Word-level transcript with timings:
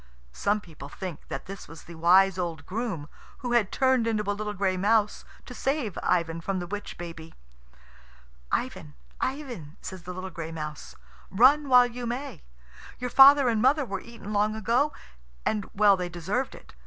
Some 0.33 0.61
people 0.61 0.89
think 0.89 1.27
that 1.27 1.45
this 1.45 1.67
was 1.67 1.83
the 1.83 1.93
wise 1.93 2.39
old 2.39 2.65
groom, 2.65 3.07
who 3.45 3.51
had 3.51 3.71
turned 3.71 4.07
into 4.07 4.23
a 4.27 4.33
little 4.33 4.55
gray 4.55 4.75
mouse 4.75 5.25
to 5.45 5.53
save 5.53 5.95
Ivan 6.01 6.41
from 6.41 6.57
the 6.57 6.65
witch 6.65 6.97
baby. 6.97 7.35
"Ivan, 8.51 8.95
Ivan," 9.19 9.77
says 9.79 10.01
the 10.01 10.11
little 10.15 10.31
gray 10.31 10.51
mouse, 10.51 10.95
"run 11.29 11.69
while 11.69 11.85
you 11.85 12.07
may. 12.07 12.41
Your 12.97 13.11
father 13.11 13.47
and 13.47 13.61
mother 13.61 13.85
were 13.85 14.01
eaten 14.01 14.33
long 14.33 14.55
ago, 14.55 14.91
and 15.45 15.69
well 15.75 15.95
they 15.95 16.09
deserved 16.09 16.55
it. 16.55 16.73